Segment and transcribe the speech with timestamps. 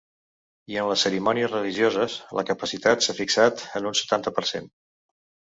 [0.75, 4.69] I en les cerimònies religioses, la capacitat s’ha fixat en un setanta per cent.